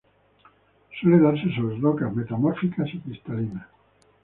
[0.99, 3.67] Suele darse sobre rocas metamórficas y cristalinas.